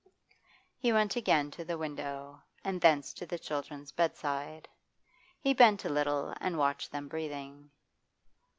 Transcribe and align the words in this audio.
He 0.79 0.91
went 0.91 1.15
again 1.15 1.51
to 1.51 1.63
the 1.63 1.77
window, 1.77 2.41
and 2.63 2.81
thence 2.81 3.13
to 3.13 3.27
the 3.27 3.37
children's 3.37 3.91
bedside. 3.91 4.67
He 5.39 5.53
bent 5.53 5.85
a 5.85 5.89
little 5.89 6.33
and 6.41 6.57
watched 6.57 6.91
them 6.91 7.07
breathing. 7.07 7.69